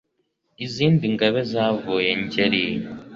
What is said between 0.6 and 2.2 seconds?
Izindi ngabe zavuye